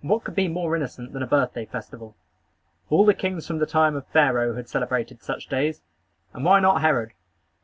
[0.00, 2.16] What could be more innocent than a birthday festival?
[2.90, 5.82] All the kings from the time of Pharaoh had celebrated such days;
[6.32, 7.12] and why not Herod?